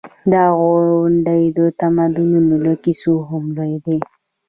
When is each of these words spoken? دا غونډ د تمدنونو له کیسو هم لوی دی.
دا 0.33 0.45
غونډ 0.59 1.27
د 1.57 1.59
تمدنونو 1.81 2.55
له 2.65 2.73
کیسو 2.83 3.13
هم 3.29 3.43
لوی 3.57 3.73
دی. 3.85 3.97